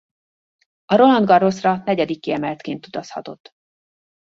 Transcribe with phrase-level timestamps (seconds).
[0.85, 3.53] A Roland Garrosra negyedik kiemeltként utazhatott.